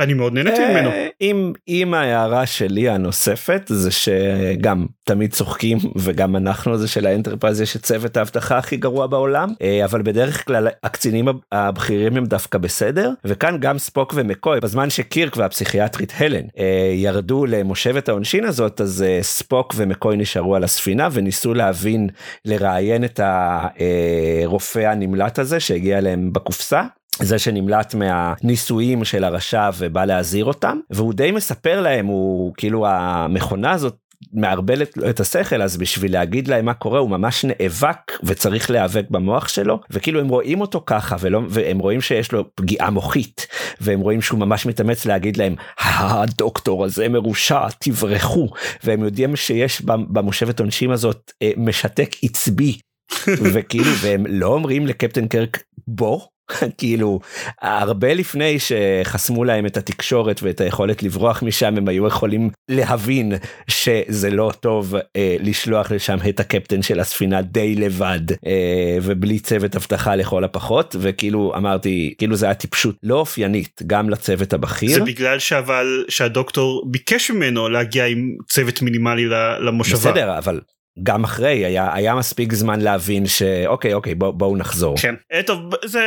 אני 0.00 0.14
מאוד 0.14 0.34
נהניתי 0.34 0.60
ממנו. 0.70 0.90
אם 1.20 1.52
אם 1.68 1.94
ההערה 1.94 2.46
שלי 2.46 2.88
הנוספת 2.88 3.62
זה 3.66 3.90
שגם 3.90 4.86
תמיד 5.04 5.32
צוחקים 5.32 5.78
וגם 5.96 6.36
אנחנו 6.36 6.78
זה 6.78 6.88
של 6.88 7.06
האנטרפרייז 7.06 7.60
יש 7.60 7.76
את 7.76 7.82
צוות 7.82 8.16
האבטחה 8.16 8.58
הכי 8.58 8.76
גרוע 8.76 9.06
בעולם 9.06 9.48
אה, 9.62 9.84
אבל 9.84 10.02
בדרך 10.02 10.46
כלל 10.46 10.68
הקצינים 10.82 11.28
הבכירים 11.52 12.16
הם 12.16 12.24
דווקא 12.24 12.58
בסדר 12.58 13.10
וכאן 13.24 13.56
גם 13.60 13.78
ספוק 13.78 14.12
ומקוי 14.16 14.60
בזמן 14.60 14.90
שקירק 14.90 15.36
והפסיכיאטרית 15.36 16.12
הלן 16.16 16.44
אה, 16.58 16.92
ירדו 16.94 17.46
למושבת 17.46 18.08
העונשין 18.08 18.44
הזאת 18.44 18.80
אז 18.80 19.02
אה, 19.02 19.18
ספוק 19.22 19.74
ומקוי 19.76 20.16
נשארו 20.16 20.56
על 20.56 20.64
הספינה 20.64 21.08
וניסו 21.12 21.54
להבין 21.54 22.08
לראיין 22.44 23.04
את 23.04 23.20
הרופא 23.22 24.78
הנמלט 24.78 25.38
הזה 25.38 25.60
שהגיע 25.60 25.98
אליהם 25.98 26.32
בקופסה 26.32 26.82
זה 27.22 27.38
שנמלט 27.38 27.94
מהניסויים 27.94 29.04
של 29.04 29.24
הרשע 29.24 29.70
ובא 29.78 30.04
להזהיר 30.04 30.44
אותם 30.44 30.78
והוא 30.90 31.14
די 31.14 31.30
מספר 31.30 31.80
להם 31.80 32.06
הוא 32.06 32.52
כאילו 32.56 32.86
המכונה 32.86 33.70
הזאת 33.70 33.96
מערבלת 34.32 34.96
לו 34.96 35.10
את 35.10 35.20
השכל 35.20 35.62
אז 35.62 35.76
בשביל 35.76 36.12
להגיד 36.12 36.48
להם 36.48 36.64
מה 36.64 36.74
קורה 36.74 36.98
הוא 36.98 37.10
ממש 37.10 37.44
נאבק 37.44 38.12
וצריך 38.22 38.70
להיאבק 38.70 39.04
במוח 39.10 39.48
שלו 39.48 39.80
וכאילו 39.90 40.20
הם 40.20 40.28
רואים 40.28 40.60
אותו 40.60 40.82
ככה 40.86 41.16
ולא 41.20 41.40
והם 41.48 41.78
רואים 41.78 42.00
שיש 42.00 42.32
לו 42.32 42.44
פגיעה 42.54 42.90
מוחית 42.90 43.46
והם 43.80 44.00
רואים 44.00 44.22
שהוא 44.22 44.40
ממש 44.40 44.66
מתאמץ 44.66 45.06
להגיד 45.06 45.36
להם 45.36 45.54
הדוקטור 45.78 46.84
הזה 46.84 47.08
מרושע 47.08 47.68
תברחו. 47.78 48.48
והם 48.84 49.02
יודעים 49.04 49.36
שיש 49.36 49.82
במושבת 49.86 50.60
עונשים 50.60 50.90
הזאת 50.90 51.32
אה, 51.42 51.50
משתק 51.56 52.16
עצבי. 52.22 52.78
וכאילו 53.52 53.90
והם 54.00 54.26
לא 54.28 54.46
אומרים 54.46 54.86
לקפטן 54.86 55.28
קרק 55.28 55.62
בוא 55.86 56.20
כאילו 56.78 57.20
הרבה 57.62 58.14
לפני 58.14 58.56
שחסמו 58.58 59.44
להם 59.44 59.66
את 59.66 59.76
התקשורת 59.76 60.42
ואת 60.42 60.60
היכולת 60.60 61.02
לברוח 61.02 61.42
משם 61.42 61.76
הם 61.76 61.88
היו 61.88 62.06
יכולים 62.06 62.50
להבין 62.68 63.32
שזה 63.68 64.30
לא 64.30 64.52
טוב 64.60 64.94
אה, 64.94 65.36
לשלוח 65.40 65.90
לשם 65.90 66.16
את 66.28 66.40
הקפטן 66.40 66.82
של 66.82 67.00
הספינה 67.00 67.42
די 67.42 67.74
לבד 67.74 68.32
אה, 68.46 68.98
ובלי 69.02 69.38
צוות 69.38 69.76
אבטחה 69.76 70.16
לכל 70.16 70.44
הפחות 70.44 70.96
וכאילו 71.00 71.52
אמרתי 71.56 72.14
כאילו 72.18 72.36
זה 72.36 72.46
היה 72.46 72.54
טיפשות 72.54 72.96
לא 73.02 73.14
אופיינית 73.14 73.82
גם 73.86 74.10
לצוות 74.10 74.52
הבכיר. 74.52 74.94
זה 74.94 75.00
בגלל 75.00 75.38
שאבל 75.38 76.04
שהדוקטור 76.08 76.84
ביקש 76.90 77.30
ממנו 77.30 77.68
להגיע 77.68 78.06
עם 78.06 78.36
צוות 78.48 78.82
מינימלי 78.82 79.26
למושבה. 79.60 79.98
בסדר 79.98 80.38
אבל 80.38 80.60
גם 81.02 81.24
אחרי 81.24 81.64
היה 81.64 81.94
היה 81.94 82.14
מספיק 82.14 82.52
זמן 82.52 82.80
להבין 82.80 83.26
שאוקיי 83.26 83.94
אוקיי 83.94 84.14
בוא, 84.14 84.30
בואו 84.30 84.56
נחזור. 84.56 84.96
כן 84.96 85.14
אה, 85.32 85.42
טוב 85.42 85.60
זה 85.84 86.00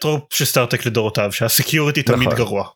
trope 0.00 0.22
של 0.32 0.44
סטארטרק 0.44 0.86
לדורותיו 0.86 1.32
שה 1.32 1.51
security 1.51 2.02
תמיד 2.02 2.28
נכון. 2.28 2.38
גרוע. 2.38 2.68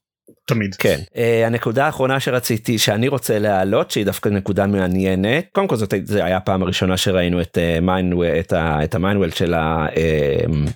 תמיד. 0.46 0.74
כן. 0.74 0.98
Uh, 1.14 1.46
הנקודה 1.46 1.86
האחרונה 1.86 2.20
שרציתי 2.20 2.78
שאני 2.78 3.08
רוצה 3.08 3.38
להעלות 3.38 3.90
שהיא 3.90 4.04
דווקא 4.04 4.28
נקודה 4.28 4.66
מעניינת 4.66 5.44
קודם 5.52 5.68
כל 5.68 5.76
זאת 5.76 5.94
זה 6.04 6.24
היה 6.24 6.36
הפעם 6.36 6.62
הראשונה 6.62 6.96
שראינו 6.96 7.40
את 7.40 7.58
uh, 7.80 8.40
את, 8.40 8.52
ה, 8.52 8.84
את 8.84 8.94
ה 8.94 8.98
mind 8.98 9.14
meld 9.14 9.30
של 9.30 9.54
ה... 9.54 9.86
Uh, 9.88 10.70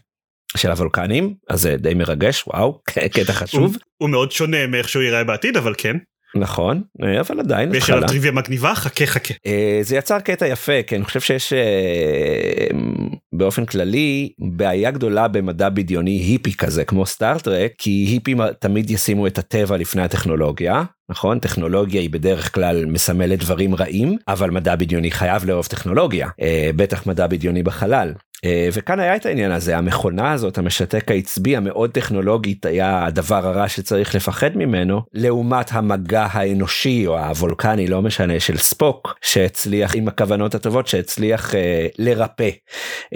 של 0.57 0.71
הוולקנים 0.71 1.35
אז 1.49 1.61
זה 1.61 1.77
די 1.77 1.95
מרגש 1.95 2.45
וואו 2.47 2.81
קטע 3.15 3.33
חשוב. 3.33 3.63
הוא, 3.63 3.75
הוא 3.97 4.11
מאוד 4.11 4.33
שונה 4.33 4.67
מאיך 4.67 4.89
שהוא 4.89 5.03
ייראה 5.03 5.25
בעתיד 5.25 5.57
אבל 5.57 5.75
כן. 5.79 5.97
נכון 6.35 6.83
אבל 7.21 7.41
עדיין 7.41 7.75
יש 7.75 7.91
עליו 7.91 8.09
טריוויה 8.09 8.33
מגניבה 8.33 8.75
חכה 8.75 9.07
חכה. 9.07 9.35
אה, 9.47 9.79
זה 9.83 9.97
יצר 9.97 10.21
קטע 10.21 10.47
יפה 10.47 10.83
כי 10.87 10.97
אני 10.97 11.05
חושב 11.05 11.21
שיש 11.21 11.53
אה, 11.53 12.67
באופן 13.33 13.67
כללי 13.67 14.33
בעיה 14.39 14.91
גדולה 14.91 15.29
במדע 15.29 15.69
בדיוני 15.69 16.11
היפי 16.11 16.55
כזה 16.55 16.85
כמו 16.85 17.07
סטארטרק 17.07 17.73
כי 17.79 17.91
היפים 17.91 18.41
תמיד 18.59 18.91
ישימו 18.91 19.27
את 19.27 19.39
הטבע 19.39 19.77
לפני 19.77 20.03
הטכנולוגיה 20.03 20.83
נכון? 21.11 21.39
טכנולוגיה 21.39 22.01
היא 22.01 22.11
בדרך 22.11 22.55
כלל 22.55 22.87
מסמלת 22.87 23.39
דברים 23.39 23.75
רעים 23.75 24.17
אבל 24.29 24.51
מדע 24.51 24.77
בדיוני 24.77 25.11
חייב 25.11 25.45
לאהוב 25.45 25.67
טכנולוגיה 25.67 26.29
אה, 26.41 26.71
בטח 26.77 27.07
מדע 27.07 27.27
בדיוני 27.27 27.63
בחלל. 27.63 28.09
אה, 28.09 28.30
וכאן 28.73 29.00
היה 29.00 29.16
את 29.16 29.26
העניין 29.26 29.52
הזה 29.52 29.78
המכונה 29.78 30.32
הזאת 30.32 30.59
המשתק 30.59 31.11
העצבי 31.11 31.56
המאוד 31.56 31.90
טכנולוגית 31.90 32.66
היה 32.66 33.04
הדבר 33.06 33.47
הרע 33.47 33.68
שצריך 33.68 34.14
לפחד 34.14 34.56
ממנו 34.56 35.02
לעומת 35.12 35.66
המגע 35.73 36.26
האנושי 36.30 37.06
או 37.06 37.18
הוולקני 37.18 37.87
לא 37.87 38.02
משנה 38.02 38.40
של 38.40 38.56
ספוק 38.56 39.18
שהצליח 39.23 39.94
עם 39.94 40.09
הכוונות 40.09 40.54
הטובות 40.54 40.87
שהצליח 40.87 41.54
אה, 41.54 41.87
לרפא 41.99 42.50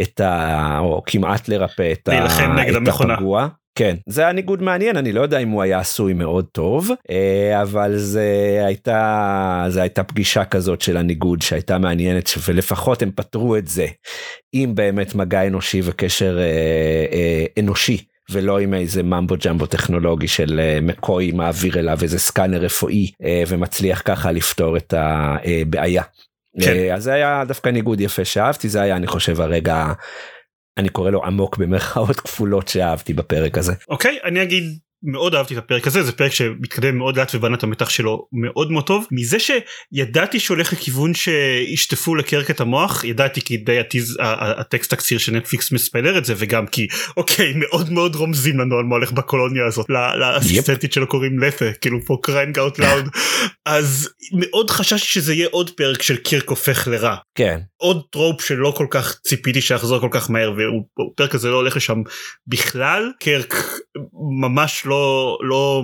את 0.01 0.21
ה... 0.21 0.79
או 0.79 1.03
כמעט 1.07 1.49
לרפא 1.49 1.93
את, 1.93 2.09
ה... 2.09 2.27
את 2.69 2.89
הפגוע. 3.01 3.49
כן 3.75 3.97
זה 4.07 4.23
היה 4.23 4.33
ניגוד 4.33 4.63
מעניין 4.63 4.97
אני 4.97 5.13
לא 5.13 5.21
יודע 5.21 5.39
אם 5.39 5.49
הוא 5.49 5.63
היה 5.63 5.79
עשוי 5.79 6.13
מאוד 6.13 6.45
טוב 6.53 6.91
אה, 7.11 7.63
אבל 7.63 7.97
זה 7.97 8.63
הייתה 8.67 9.67
זה 9.69 9.83
הייתה 9.83 10.03
פגישה 10.03 10.45
כזאת 10.45 10.81
של 10.81 10.97
הניגוד 10.97 11.43
שהייתה 11.43 11.79
מעניינת 11.79 12.31
ולפחות 12.49 13.03
הם 13.03 13.11
פתרו 13.15 13.57
את 13.57 13.69
זה 13.69 13.87
עם 14.53 14.75
באמת 14.75 15.15
מגע 15.15 15.47
אנושי 15.47 15.81
וקשר 15.85 16.39
אה, 16.39 16.45
אה, 17.13 17.45
אנושי. 17.59 18.05
ולא 18.31 18.59
עם 18.59 18.75
איזה 18.75 19.03
ממבו 19.03 19.35
ג'מבו 19.47 19.67
טכנולוגי 19.67 20.29
של 20.29 20.61
אה, 20.61 20.79
מקוי 20.83 21.33
מעביר 21.33 21.79
אליו 21.79 21.99
איזה 22.03 22.19
סקאנר 22.19 22.59
רפואי 22.59 23.11
אה, 23.25 23.43
ומצליח 23.49 24.03
ככה 24.05 24.33
לפתור 24.33 24.77
את 24.77 24.95
הבעיה. 24.97 26.03
כן. 26.61 26.95
אז 26.95 27.03
זה 27.03 27.13
היה 27.13 27.45
דווקא 27.49 27.69
ניגוד 27.69 28.01
יפה 28.01 28.25
שאהבתי 28.25 28.69
זה 28.69 28.81
היה 28.83 28.97
אני 28.97 29.07
חושב 29.07 29.41
הרגע 29.41 29.93
אני 30.79 30.89
קורא 30.89 31.11
לו 31.11 31.25
עמוק 31.25 31.57
במרכאות 31.57 32.21
כפולות 32.21 32.69
שאהבתי 32.69 33.13
בפרק 33.13 33.59
הזה. 33.59 33.73
אוקיי 33.89 34.19
אני 34.25 34.43
אגיד 34.43 34.79
מאוד 35.05 35.35
אהבתי 35.35 35.55
את 35.55 35.59
הפרק 35.59 35.87
הזה 35.87 36.03
זה 36.03 36.13
פרק 36.13 36.33
שמתקדם 36.33 36.99
מאוד 36.99 37.17
לאט 37.17 37.35
ובנה 37.35 37.57
את 37.57 37.63
המתח 37.63 37.89
שלו 37.89 38.27
מאוד 38.33 38.71
מאוד 38.71 38.87
טוב. 38.87 39.07
מזה 39.11 39.37
שידעתי 39.39 40.41
שהולך 40.41 40.73
לכיוון 40.73 41.15
שישטפו 41.15 42.15
לקרק 42.15 42.51
את 42.51 42.61
המוח 42.61 43.05
ידעתי 43.05 43.41
כי 43.41 43.57
די 43.57 43.79
הטיז 43.79 44.19
הטקסט 44.21 44.91
תקציר 44.91 45.19
של 45.19 45.33
נטפליקס 45.33 45.73
מספיילר 45.73 46.19
את 46.19 46.25
זה 46.25 46.35
וגם 46.37 46.67
כי 46.67 46.87
אוקיי 47.17 47.53
מאוד 47.57 47.93
מאוד 47.93 48.17
רומזים 48.17 48.61
לנו 48.61 48.77
על 48.77 48.85
מה 48.85 48.95
הולך 48.95 49.13
בקולוניה 49.13 49.67
הזאת 49.67 49.87
לאסיסטנטית 50.21 50.93
שלו 50.93 51.07
קוראים 51.07 51.39
לת'ה 51.39 51.65
כאילו 51.81 51.99
for 52.05 52.19
crying 52.23 52.59
out 52.59 52.79
loud 52.79 53.09
אז 53.67 54.11
מאוד 54.33 54.71
חששתי 54.71 55.09
שזה 55.09 55.35
יהיה 55.35 55.49
עוד 55.51 55.71
פרק 55.71 56.03
של 56.03 56.17
קירק 56.17 56.49
הופך 56.49 56.89
לרע 56.89 57.17
כן 57.35 57.61
עוד 57.77 58.03
trope 58.11 58.43
שלא 58.43 58.73
כל 58.77 58.87
כך 58.91 59.19
ציפיתי 59.27 59.61
שיחזור 59.61 60.01
כל 60.01 60.09
כך 60.11 60.31
מהר 60.31 60.53
ופרק 60.53 61.35
הזה 61.35 61.51
לא 61.51 61.57
הולך 61.57 61.77
לשם 61.77 62.03
בכלל 62.47 63.13
קירק 63.21 63.55
ממש 64.41 64.87
לא 64.87 65.39
לא 65.41 65.83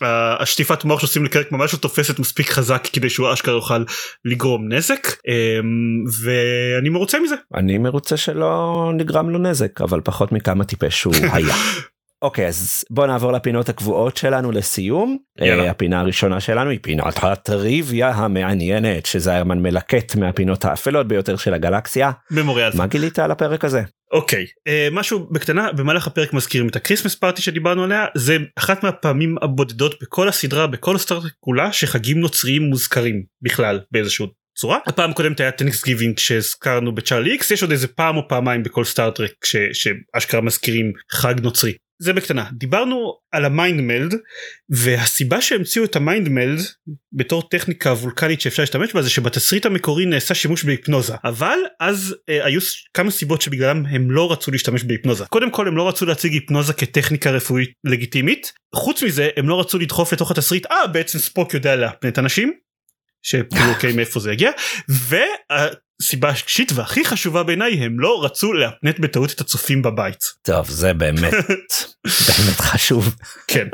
לא 0.00 0.36
השטיפת 0.40 0.84
מוח 0.84 1.00
שעושים 1.00 1.24
לקירק 1.24 1.52
ממש 1.52 1.74
לא 1.74 1.78
תופסת 1.78 2.18
מספיק 2.18 2.50
חזק 2.50 2.88
כדי 2.92 3.10
שהוא 3.10 3.32
אשכרה 3.32 3.54
יוכל 3.54 3.84
לגרום 4.24 4.72
נזק 4.72 5.06
אמ, 5.06 6.04
ואני 6.22 6.88
מרוצה 6.88 7.18
מזה. 7.20 7.34
אני 7.54 7.78
מרוצה 7.78 8.16
שלא 8.16 8.90
נגרם 8.94 9.30
לו 9.30 9.38
נזק 9.38 9.80
אבל 9.80 10.00
פחות 10.04 10.32
מכמה 10.32 10.64
טיפש 10.64 11.04
הוא 11.04 11.14
היה. 11.32 11.54
אוקיי 12.22 12.46
אז 12.46 12.84
בוא 12.90 13.06
נעבור 13.06 13.32
לפינות 13.32 13.68
הקבועות 13.68 14.16
שלנו 14.16 14.52
לסיום 14.52 15.18
יאללה. 15.40 15.66
uh, 15.66 15.70
הפינה 15.70 16.00
הראשונה 16.00 16.40
שלנו 16.40 16.70
היא 16.70 16.78
פינת 16.82 17.14
הטריוויה 17.22 18.10
המעניינת 18.10 19.06
שזיירמן 19.06 19.58
מלקט 19.58 20.16
מהפינות 20.16 20.64
האפלות 20.64 21.08
ביותר 21.08 21.36
של 21.36 21.54
הגלקסיה. 21.54 22.10
ממוריאל. 22.30 22.70
מה 22.74 22.86
גילית 22.86 23.18
על 23.18 23.30
הפרק 23.30 23.64
הזה? 23.64 23.82
אוקיי 24.12 24.44
okay, 24.44 24.68
uh, 24.68 24.94
משהו 24.94 25.28
בקטנה 25.30 25.72
במהלך 25.72 26.06
הפרק 26.06 26.32
מזכירים 26.32 26.68
את 26.68 26.76
ה 26.76 26.80
Christmas 26.80 27.14
party 27.14 27.42
שדיברנו 27.42 27.84
עליה 27.84 28.06
זה 28.14 28.36
אחת 28.58 28.84
מהפעמים 28.84 29.36
הבודדות 29.42 29.94
בכל 30.02 30.28
הסדרה 30.28 30.66
בכל 30.66 30.96
הסטארטרק 30.96 31.22
כולה 31.40 31.72
שחגים 31.72 32.20
נוצריים 32.20 32.62
מוזכרים 32.62 33.22
בכלל 33.42 33.80
באיזשהו 33.92 34.26
צורה 34.58 34.78
הפעם 34.86 35.10
הקודמת 35.10 35.40
היה 35.40 35.50
Thanksgiving 35.50 36.18
שהזכרנו 36.18 36.94
בצ'ארלי 36.94 37.32
איקס 37.32 37.50
יש 37.50 37.62
עוד 37.62 37.70
איזה 37.70 37.88
פעם 37.88 38.16
או 38.16 38.28
פעמיים 38.28 38.62
בכל 38.62 38.84
סטארטרק 38.84 39.30
שאשכרה 39.72 40.40
מזכירים 40.40 40.92
חג 41.12 41.34
נוצרי 41.42 41.74
זה 41.98 42.12
בקטנה. 42.12 42.44
דיברנו 42.52 43.14
על 43.32 43.44
ה 43.44 43.51
mind 43.51 43.80
meld 43.80 44.14
והסיבה 44.70 45.40
שהמציאו 45.40 45.84
את 45.84 45.96
ה 45.96 46.02
mind 46.02 46.28
meld 46.28 46.60
בתור 47.12 47.48
טכניקה 47.48 47.90
וולקנית 47.92 48.40
שאפשר 48.40 48.62
להשתמש 48.62 48.94
בה 48.94 49.02
זה 49.02 49.10
שבתסריט 49.10 49.66
המקורי 49.66 50.06
נעשה 50.06 50.34
שימוש 50.34 50.64
בהיפנוזה. 50.64 51.14
אבל 51.24 51.58
אז 51.80 52.14
אה, 52.28 52.44
היו 52.44 52.60
כמה 52.94 53.10
סיבות 53.10 53.42
שבגללם 53.42 53.86
הם 53.86 54.10
לא 54.10 54.32
רצו 54.32 54.50
להשתמש 54.50 54.84
בהיפנוזה. 54.84 55.24
קודם 55.26 55.50
כל 55.50 55.68
הם 55.68 55.76
לא 55.76 55.88
רצו 55.88 56.06
להציג 56.06 56.32
היפנוזה 56.32 56.72
כטכניקה 56.72 57.30
רפואית 57.30 57.70
לגיטימית. 57.84 58.52
חוץ 58.74 59.02
מזה 59.02 59.28
הם 59.36 59.48
לא 59.48 59.60
רצו 59.60 59.78
לדחוף 59.78 60.12
לתוך 60.12 60.30
התסריט 60.30 60.66
אה 60.66 60.86
בעצם 60.86 61.18
ספוק 61.18 61.54
יודע 61.54 61.76
להפנט 61.76 62.18
אנשים 62.18 62.52
שכאילו 63.22 63.70
אוקיי 63.74 63.92
מאיפה 63.92 64.20
זה 64.20 64.32
יגיע 64.32 64.50
סיבה 66.02 66.34
שלישית 66.34 66.72
והכי 66.74 67.04
חשובה 67.04 67.42
בעיניי 67.42 67.72
הם 67.72 68.00
לא 68.00 68.24
רצו 68.24 68.52
להפנט 68.52 68.98
בטעות 68.98 69.32
את 69.32 69.40
הצופים 69.40 69.82
בבית. 69.82 70.18
טוב 70.42 70.70
זה 70.70 70.94
באמת 70.94 71.32
באמת 72.28 72.60
חשוב. 72.60 73.14
כן. 73.46 73.68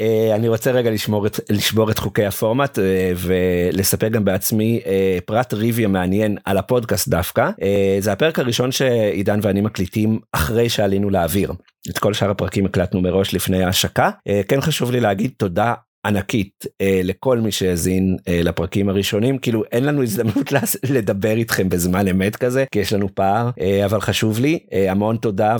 אה, 0.00 0.34
אני 0.34 0.48
רוצה 0.48 0.70
רגע 0.70 0.90
לשמור 0.90 1.26
את 1.26 1.40
לשבור 1.50 1.90
את 1.90 1.98
חוקי 1.98 2.24
הפורמט 2.24 2.78
אה, 2.78 3.12
ולספר 3.16 4.08
גם 4.08 4.24
בעצמי 4.24 4.80
אה, 4.86 5.18
פרט 5.24 5.54
ריביה 5.54 5.88
מעניין 5.88 6.36
על 6.44 6.58
הפודקאסט 6.58 7.08
דווקא 7.08 7.50
זה 7.98 8.12
הפרק 8.12 8.38
הראשון 8.38 8.72
שעידן 8.72 9.38
ואני 9.42 9.60
מקליטים 9.60 10.18
אחרי 10.32 10.68
שעלינו 10.68 11.10
לאוויר. 11.10 11.52
את 11.90 11.98
כל 11.98 12.14
שאר 12.14 12.30
הפרקים 12.30 12.66
הקלטנו 12.66 13.00
מראש 13.00 13.34
לפני 13.34 13.64
ההשקה 13.64 14.10
כן 14.48 14.60
חשוב 14.60 14.90
לי 14.90 15.00
להגיד 15.00 15.30
תודה 15.36 15.74
ענקית 16.06 16.66
אה, 16.80 17.00
לכל 17.04 17.38
מי 17.38 17.52
שהאזין 17.52 18.16
אה, 18.28 18.40
לפרקים 18.42 18.88
הראשונים 18.88 19.38
כאילו 19.38 19.64
אין 19.72 19.84
לנו 19.84 20.02
הזדמנות 20.02 20.52
לדבר 20.90 21.32
איתכם 21.32 21.68
בזמן 21.68 22.08
אמת 22.08 22.36
כזה 22.36 22.64
כי 22.72 22.78
יש 22.78 22.92
לנו 22.92 23.14
פער 23.14 23.50
אה, 23.60 23.84
אבל 23.84 24.00
חשוב 24.00 24.40
לי 24.40 24.58
אה, 24.72 24.90
המון 24.90 25.16
תודה 25.16 25.56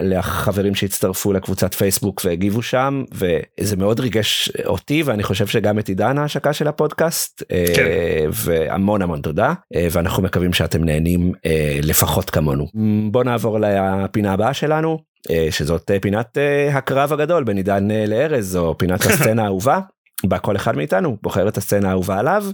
ולחברים 0.00 0.74
שהצטרפו 0.74 1.32
לקבוצת 1.32 1.74
פייסבוק 1.74 2.20
והגיבו 2.24 2.62
שם 2.62 3.04
וזה 3.12 3.76
מאוד 3.76 4.00
ריגש 4.00 4.50
אותי 4.66 5.02
ואני 5.02 5.22
חושב 5.22 5.46
שגם 5.46 5.78
את 5.78 5.88
עידן 5.88 6.18
ההשקה 6.18 6.52
של 6.52 6.68
הפודקאסט 6.68 7.42
אה, 7.52 7.64
כן. 7.76 7.86
והמון 8.32 9.02
המון 9.02 9.20
תודה 9.20 9.54
אה, 9.74 9.88
ואנחנו 9.92 10.22
מקווים 10.22 10.52
שאתם 10.52 10.84
נהנים 10.84 11.32
אה, 11.46 11.78
לפחות 11.82 12.30
כמונו 12.30 12.66
בוא 13.10 13.24
נעבור 13.24 13.58
לפינה 13.60 14.32
הבאה 14.32 14.54
שלנו. 14.54 15.09
אה, 15.30 15.46
שזאת 15.50 15.90
אה, 15.90 16.00
פינת 16.00 16.38
אה, 16.38 16.76
הקרב 16.76 17.12
הגדול 17.12 17.44
בין 17.44 17.56
עידן 17.56 17.88
לארז 18.06 18.56
או 18.56 18.78
פינת 18.78 19.00
הסצנה 19.00 19.42
האהובה. 19.42 19.80
בה 20.24 20.38
כל 20.38 20.56
אחד 20.56 20.76
מאיתנו 20.76 21.16
בוחר 21.22 21.48
את 21.48 21.56
הסצנה 21.56 21.88
האהובה 21.88 22.18
עליו 22.18 22.44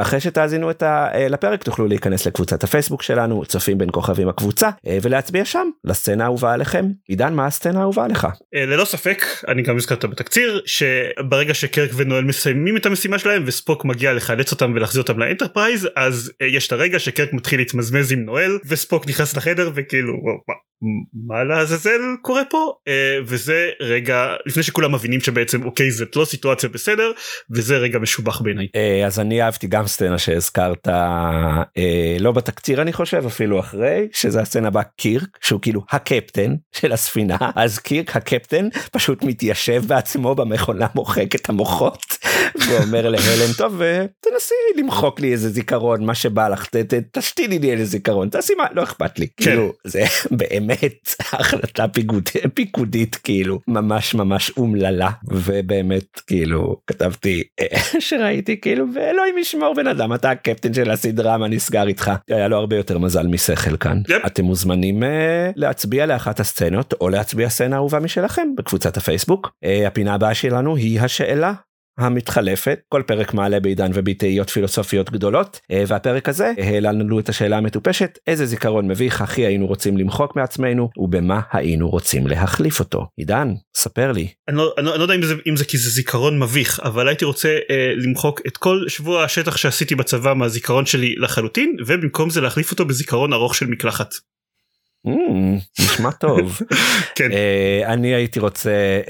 אחרי 0.00 0.20
שתאזינו 0.20 0.70
את 0.70 0.82
ה... 0.82 1.08
לפרק 1.28 1.62
תוכלו 1.62 1.86
להיכנס 1.86 2.26
לקבוצת 2.26 2.64
הפייסבוק 2.64 3.02
שלנו 3.02 3.44
צופים 3.44 3.78
בין 3.78 3.88
כוכבים 3.92 4.28
הקבוצה 4.28 4.70
ולהצביע 5.02 5.44
שם 5.44 5.68
לסצנה 5.84 6.24
האהובה 6.24 6.52
עליכם 6.52 6.86
עידן 7.08 7.34
מה 7.34 7.46
הסצנה 7.46 7.80
האהובה 7.80 8.04
עליך 8.04 8.26
ללא 8.52 8.84
ספק 8.84 9.24
אני 9.48 9.62
גם 9.62 9.76
הזכרת 9.76 10.04
בתקציר 10.04 10.60
שברגע 10.66 11.54
שקירק 11.54 11.90
ונואל 11.96 12.24
מסיימים 12.24 12.76
את 12.76 12.86
המשימה 12.86 13.18
שלהם 13.18 13.42
וספוק 13.46 13.84
מגיע 13.84 14.12
לחלץ 14.12 14.52
אותם 14.52 14.72
ולהחזיר 14.74 15.02
אותם 15.02 15.18
לאנטרפרייז 15.18 15.88
אז 15.96 16.32
יש 16.42 16.66
את 16.66 16.72
הרגע 16.72 16.98
שקירק 16.98 17.32
מתחיל 17.32 17.60
להתמזמז 17.60 18.12
עם 18.12 18.24
נואל 18.24 18.58
וספוק 18.68 19.08
נכנס 19.08 19.36
לחדר 19.36 19.70
וכאילו 19.74 20.12
מה 20.48 20.54
לעזאזל 21.48 22.00
קורה 22.22 22.42
פה 22.50 22.72
אה, 22.88 23.18
וזה 23.24 23.70
רגע 23.80 24.34
לפני 24.46 24.62
שכולם 24.62 24.94
מבינים 24.94 25.20
שבעצם 25.20 25.64
אוקיי 25.64 25.90
זאת 25.90 26.16
לא 26.16 26.24
סיטואציה 26.24 26.68
בסדר 26.68 27.12
וזה 27.50 27.76
רגע 27.76 27.98
משובח 27.98 28.40
בעיניי. 28.40 28.68
אה, 28.76 29.06
אז 29.06 29.20
אני 29.20 29.42
אהבתי 29.42 29.66
גם 29.66 29.86
סצנה 29.86 30.18
שהזכרת 30.18 30.88
אה, 30.88 32.16
לא 32.20 32.32
בתקציר 32.32 32.82
אני 32.82 32.92
חושב 32.92 33.22
אפילו 33.26 33.60
אחרי 33.60 34.08
שזה 34.12 34.40
הסצנה 34.40 34.70
בה 34.70 34.82
קירק 34.82 35.38
שהוא 35.40 35.60
כאילו 35.60 35.84
הקפטן 35.90 36.54
של 36.72 36.92
הספינה 36.92 37.36
אז 37.56 37.78
קירק 37.78 38.16
הקפטן 38.16 38.68
פשוט 38.92 39.22
מתיישב 39.22 39.82
בעצמו 39.86 40.34
במכונה 40.34 40.86
מוחק 40.94 41.34
את 41.34 41.48
המוחות 41.48 42.18
ואומר 42.68 43.08
להלן 43.08 43.52
טוב 43.56 43.80
תנסי 44.20 44.54
למחוק 44.78 45.20
לי 45.20 45.32
איזה 45.32 45.48
זיכרון 45.48 46.04
מה 46.04 46.14
שבא 46.14 46.48
לך 46.48 46.68
תשתילי 47.12 47.58
לי 47.58 47.72
איזה 47.72 47.84
זיכרון 47.84 48.28
תעשי 48.28 48.54
מה 48.54 48.64
לא 48.72 48.82
אכפת 48.82 49.18
לי 49.18 49.26
כן. 49.36 49.44
כאילו 49.44 49.72
זה 49.84 50.04
באמת. 50.30 50.73
באמת 50.82 51.08
החלטה 51.32 51.88
פיקוד, 51.88 52.28
פיקודית 52.54 53.14
כאילו 53.16 53.60
ממש 53.68 54.14
ממש 54.14 54.50
אומללה 54.56 55.10
ובאמת 55.30 56.20
כאילו 56.26 56.76
כתבתי 56.86 57.42
אה, 57.60 58.00
שראיתי 58.00 58.60
כאילו 58.60 58.86
ואלוהים 58.94 59.38
ישמור 59.38 59.74
בן 59.74 59.86
אדם 59.86 60.14
אתה 60.14 60.30
הקפטן 60.30 60.74
של 60.74 60.90
הסדרה 60.90 61.38
מה 61.38 61.48
נסגר 61.48 61.86
איתך. 61.86 62.10
היה 62.30 62.48
לו 62.48 62.56
הרבה 62.56 62.76
יותר 62.76 62.98
מזל 62.98 63.26
משכל 63.26 63.76
כאן. 63.76 64.02
yep. 64.08 64.26
אתם 64.26 64.44
מוזמנים 64.44 65.02
uh, 65.02 65.06
להצביע 65.56 66.06
לאחת 66.06 66.40
הסצנות 66.40 66.94
או 67.00 67.08
להצביע 67.08 67.48
סצנה 67.48 67.76
אהובה 67.76 68.00
משלכם 68.00 68.48
בקבוצת 68.56 68.96
הפייסבוק. 68.96 69.50
uh, 69.64 69.86
הפינה 69.86 70.14
הבאה 70.14 70.34
שלנו 70.34 70.76
היא 70.76 71.00
השאלה 71.00 71.52
המתחלפת 71.98 72.80
כל 72.88 73.02
פרק 73.06 73.34
מעלה 73.34 73.60
בעידן 73.60 73.90
ובתהיות 73.94 74.50
פילוסופיות 74.50 75.10
גדולות 75.10 75.60
אה, 75.70 75.84
והפרק 75.86 76.28
הזה 76.28 76.52
העלה 76.58 76.92
לנו 76.92 77.18
את 77.18 77.28
השאלה 77.28 77.58
המטופשת 77.58 78.18
איזה 78.26 78.46
זיכרון 78.46 78.88
מביך 78.88 79.20
הכי 79.20 79.46
היינו 79.46 79.66
רוצים 79.66 79.96
למחוק 79.96 80.36
מעצמנו 80.36 80.88
ובמה 80.96 81.40
היינו 81.52 81.88
רוצים 81.88 82.26
להחליף 82.26 82.80
אותו 82.80 83.06
עידן 83.16 83.48
ספר 83.76 84.12
לי. 84.12 84.28
אני 84.48 84.56
לא, 84.56 84.74
אני 84.78 84.86
לא, 84.86 84.90
אני 84.90 84.98
לא 84.98 85.04
יודע 85.04 85.14
אם 85.14 85.22
זה, 85.22 85.34
אם 85.48 85.56
זה 85.56 85.64
כי 85.64 85.78
זה 85.78 85.90
זיכרון 85.90 86.38
מביך 86.38 86.80
אבל 86.84 87.08
הייתי 87.08 87.24
רוצה 87.24 87.58
אה, 87.70 87.92
למחוק 87.96 88.40
את 88.46 88.56
כל 88.56 88.84
שבוע 88.88 89.24
השטח 89.24 89.56
שעשיתי 89.56 89.94
בצבא 89.94 90.34
מהזיכרון 90.34 90.86
שלי 90.86 91.14
לחלוטין 91.18 91.76
ובמקום 91.86 92.30
זה 92.30 92.40
להחליף 92.40 92.70
אותו 92.70 92.84
בזיכרון 92.84 93.32
ארוך 93.32 93.54
של 93.54 93.66
מקלחת. 93.66 94.14
נשמע 95.78 96.10
טוב. 96.10 96.60
כן. 97.16 97.30
uh, 97.30 97.86
אני 97.86 98.14
הייתי 98.14 98.40
רוצה 98.40 99.00
uh, 99.04 99.08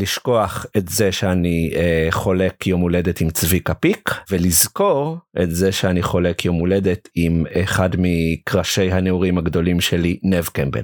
לשכוח 0.00 0.66
את 0.76 0.88
זה 0.88 1.12
שאני 1.12 1.70
uh, 1.72 1.76
חולק 2.10 2.66
יום 2.66 2.80
הולדת 2.80 3.20
עם 3.20 3.30
צביקה 3.30 3.74
פיק 3.74 4.10
ולזכור 4.30 5.18
את 5.42 5.50
זה 5.54 5.72
שאני 5.72 6.02
חולק 6.02 6.44
יום 6.44 6.56
הולדת 6.56 7.08
עם 7.14 7.44
אחד 7.62 7.90
מקראשי 7.98 8.90
הנעורים 8.92 9.38
הגדולים 9.38 9.80
שלי 9.80 10.18
נב 10.22 10.44
קמפבל. 10.44 10.82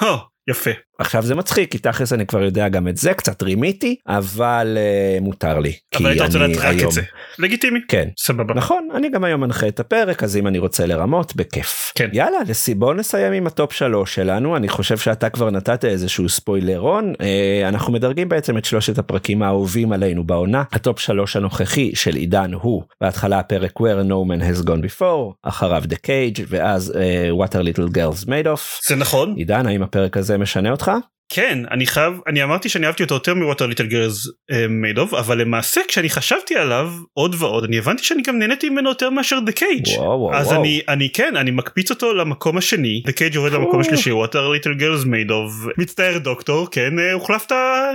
יפה. 0.50 0.70
עכשיו 0.98 1.22
זה 1.22 1.34
מצחיק 1.34 1.70
כי 1.70 1.78
תכלס 1.78 2.12
אני 2.12 2.26
כבר 2.26 2.42
יודע 2.42 2.68
גם 2.68 2.88
את 2.88 2.96
זה 2.96 3.14
קצת 3.14 3.42
רימיתי 3.42 3.96
אבל 4.06 4.78
uh, 4.78 5.22
מותר 5.24 5.58
לי. 5.58 5.72
אבל 5.96 6.06
היית 6.06 6.22
רוצה 6.22 6.44
אני 6.44 6.52
לדעת 6.52 6.64
רק 6.64 6.82
את 6.86 6.92
זה. 6.92 7.02
לגיטימי. 7.38 7.80
כן. 7.88 8.08
סבבה. 8.18 8.54
נכון 8.54 8.88
אני 8.94 9.10
גם 9.10 9.24
היום 9.24 9.40
מנחה 9.40 9.68
את 9.68 9.80
הפרק 9.80 10.22
אז 10.22 10.36
אם 10.36 10.46
אני 10.46 10.58
רוצה 10.58 10.86
לרמות 10.86 11.36
בכיף. 11.36 11.92
כן. 11.94 12.08
יאללה 12.12 12.38
בוא 12.76 12.94
נסיים 12.94 13.32
עם 13.32 13.46
הטופ 13.46 13.72
שלוש 13.72 14.14
שלנו 14.14 14.56
אני 14.56 14.68
חושב 14.68 14.98
שאתה 14.98 15.28
כבר 15.28 15.50
נתת 15.50 15.84
איזשהו 15.84 16.28
ספוילרון 16.28 17.12
אה, 17.20 17.68
אנחנו 17.68 17.92
מדרגים 17.92 18.28
בעצם 18.28 18.58
את 18.58 18.64
שלושת 18.64 18.98
הפרקים 18.98 19.42
האהובים 19.42 19.92
עלינו 19.92 20.24
בעונה 20.24 20.62
הטופ 20.72 20.98
שלוש 21.00 21.36
הנוכחי 21.36 21.90
של 21.94 22.14
עידן 22.14 22.52
הוא 22.52 22.82
בהתחלה 23.00 23.38
הפרק 23.38 23.80
where 23.80 24.08
no 24.08 24.28
man 24.30 24.42
has 24.42 24.66
gone 24.66 25.00
before 25.00 25.32
אחריו 25.42 25.82
the 25.88 25.96
cage 26.06 26.42
ואז 26.48 26.92
אה, 26.96 27.30
what 27.30 27.50
are 27.50 27.76
little 27.76 27.96
girls 27.96 28.26
made 28.26 28.46
of. 28.46 28.88
זה 28.88 28.96
נכון. 28.96 29.34
עידן 29.36 29.66
האם 29.66 29.82
הפרק 29.82 30.16
הזה 30.16 30.38
משנה 30.38 30.70
אותך? 30.70 30.85
כן 31.28 31.58
אני 31.70 31.86
חייב 31.86 32.20
אני 32.26 32.42
אמרתי 32.42 32.68
שאני 32.68 32.86
אהבתי 32.86 33.02
אותו 33.02 33.14
יותר 33.14 33.34
מ 33.34 33.38
What 33.38 33.54
are 33.54 33.66
little 33.66 33.86
girls 33.86 34.26
made 34.68 34.99
of 34.99 35.14
אבל 35.14 35.40
למעשה 35.40 35.80
כשאני 35.88 36.10
חשבתי 36.10 36.56
עליו 36.56 36.90
עוד 37.12 37.36
ועוד 37.38 37.64
אני 37.64 37.78
הבנתי 37.78 38.04
שאני 38.04 38.22
גם 38.22 38.38
נהניתי 38.38 38.68
ממנו 38.68 38.88
יותר 38.88 39.10
מאשר 39.10 39.40
the 39.40 39.52
cage 39.52 39.86
וואו 39.98 40.20
וואו 40.20 40.34
אז 40.34 40.46
וואו. 40.46 40.60
אני 40.60 40.80
אני 40.88 41.08
כן 41.12 41.36
אני 41.36 41.50
מקפיץ 41.50 41.90
אותו 41.90 42.14
למקום 42.14 42.56
השני 42.56 43.02
the 43.06 43.12
cage 43.12 43.34
יורד 43.34 43.52
למקום 43.52 43.80
השלישי 43.80 44.12
What 44.12 44.33
are 44.33 44.48
little 44.48 44.74
girls 44.74 45.04
made 45.04 45.47
of 45.47 45.68
מצטער 45.78 46.18
דוקטור 46.18 46.68
כן 46.70 46.98
אה, 46.98 47.12
הוחלפת 47.12 47.52
אה, 47.52 47.90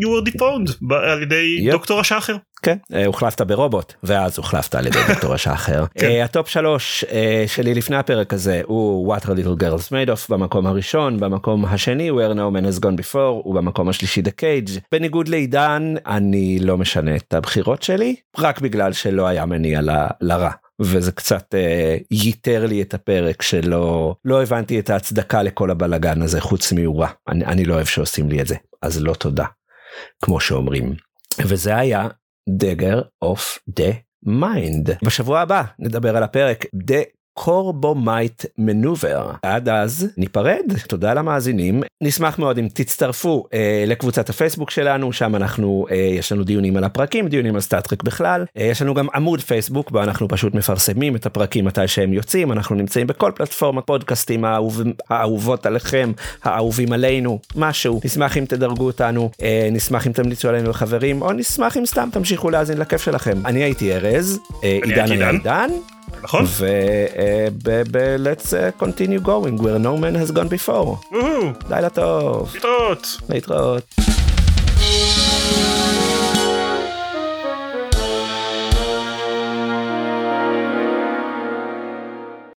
you 0.00 0.06
were 0.06 0.30
dethroned 0.30 0.94
על 0.94 1.22
ידי 1.22 1.56
יפ. 1.60 1.72
דוקטור 1.72 2.00
השחר. 2.00 2.36
כן, 2.62 2.76
אה, 2.94 3.06
הוחלפת 3.06 3.40
ברובוט 3.40 3.94
ואז 4.02 4.38
הוחלפת 4.38 4.74
על 4.74 4.86
ידי 4.86 4.98
דוקטור 5.08 5.34
השחר. 5.34 5.84
כן. 5.98 6.06
אה, 6.06 6.24
הטופ 6.24 6.48
שלוש 6.48 7.04
אה, 7.04 7.44
שלי 7.46 7.74
לפני 7.74 7.96
הפרק 7.96 8.32
הזה 8.32 8.60
הוא 8.64 9.16
What 9.16 9.20
are 9.20 9.26
little 9.28 9.62
girls 9.62 9.88
made 9.88 10.08
of 10.08 10.26
במקום 10.28 10.66
הראשון 10.66 11.20
במקום 11.20 11.64
השני 11.64 12.10
where 12.10 12.34
no 12.34 12.54
man 12.56 12.76
has 12.76 12.80
gone 12.84 12.96
before 13.04 13.46
ובמקום 13.48 13.88
השלישי 13.88 14.20
the 14.20 14.40
cage. 14.40 14.80
בניגוד 14.92 15.28
לעידן 15.28 15.94
אני 16.06 16.58
לא 16.58 16.78
משנה 16.78 17.16
את 17.16 17.34
הבחירות 17.34 17.82
שלי 17.82 18.16
רק 18.38 18.60
בגלל 18.60 18.92
שלא 18.92 19.26
היה 19.26 19.46
מניע 19.46 19.80
ל- 19.82 20.06
לרע. 20.20 20.50
וזה 20.80 21.12
קצת 21.12 21.54
אה, 21.54 21.96
ייתר 22.10 22.66
לי 22.66 22.82
את 22.82 22.94
הפרק 22.94 23.42
שלא 23.42 24.14
לא 24.24 24.42
הבנתי 24.42 24.78
את 24.78 24.90
ההצדקה 24.90 25.42
לכל 25.42 25.70
הבלגן 25.70 26.22
הזה 26.22 26.40
חוץ 26.40 26.72
מרע 26.72 27.08
אני, 27.28 27.44
אני 27.44 27.64
לא 27.64 27.74
אוהב 27.74 27.86
שעושים 27.86 28.28
לי 28.28 28.40
את 28.40 28.46
זה 28.46 28.54
אז 28.82 29.02
לא 29.02 29.14
תודה 29.14 29.44
כמו 30.24 30.40
שאומרים 30.40 30.94
וזה 31.38 31.76
היה 31.76 32.08
Dagger 32.48 33.02
of 33.22 33.58
the 33.68 33.90
Mind. 34.22 34.90
בשבוע 35.04 35.40
הבא 35.40 35.62
נדבר 35.78 36.16
על 36.16 36.22
הפרק 36.22 36.64
The 36.74 37.00
Corbomite 37.34 38.44
Maneuver. 38.58 39.30
עד 39.42 39.68
אז 39.68 40.08
ניפרד, 40.16 40.64
תודה 40.88 41.14
למאזינים. 41.14 41.82
נשמח 42.02 42.38
מאוד 42.38 42.58
אם 42.58 42.68
תצטרפו 42.74 43.44
אה, 43.54 43.84
לקבוצת 43.86 44.30
הפייסבוק 44.30 44.70
שלנו, 44.70 45.12
שם 45.12 45.36
אנחנו, 45.36 45.86
אה, 45.90 45.96
יש 45.96 46.32
לנו 46.32 46.44
דיונים 46.44 46.76
על 46.76 46.84
הפרקים, 46.84 47.28
דיונים 47.28 47.54
על 47.54 47.60
סטארטרק 47.60 48.02
בכלל. 48.02 48.44
אה, 48.58 48.64
יש 48.64 48.82
לנו 48.82 48.94
גם 48.94 49.06
עמוד 49.14 49.40
פייסבוק 49.40 49.90
בו 49.90 50.02
אנחנו 50.02 50.28
פשוט 50.28 50.54
מפרסמים 50.54 51.16
את 51.16 51.26
הפרקים 51.26 51.64
מתי 51.64 51.88
שהם 51.88 52.12
יוצאים, 52.12 52.52
אנחנו 52.52 52.76
נמצאים 52.76 53.06
בכל 53.06 53.32
פלטפורמת 53.34 53.86
פודקאסטים 53.86 54.44
האהוב, 54.44 54.82
האהובות 55.10 55.66
עליכם, 55.66 56.12
האהובים 56.42 56.92
עלינו, 56.92 57.38
משהו. 57.56 58.00
נשמח 58.04 58.36
אם 58.36 58.44
תדרגו 58.44 58.86
אותנו, 58.86 59.30
אה, 59.42 59.68
נשמח 59.72 60.06
אם 60.06 60.12
תמליצו 60.12 60.48
עלינו 60.48 60.70
לחברים, 60.70 61.22
או 61.22 61.32
נשמח 61.32 61.76
אם 61.76 61.86
סתם 61.86 62.08
תמשיכו 62.12 62.50
להאזין 62.50 62.78
לכיף 62.78 63.02
שלכם. 63.02 63.46
אני 63.46 63.62
הייתי 63.62 63.94
ארז, 63.94 64.38
אה, 64.64 64.78
אני 64.82 64.92
עידן 64.92 65.12
היה 65.12 65.30
עידן. 65.30 65.70
נכון? 66.22 66.44
ו-let's 67.64 68.54
continue 68.78 69.20
going 69.20 69.56
where 69.62 69.78
no 69.78 69.96
man 69.96 70.14
has 70.14 70.30
gone 70.30 70.48
before. 70.48 71.16
לילה 71.70 71.90
טוב, 71.90 72.52
להתראות. 72.54 73.18
להתראות. 73.28 73.94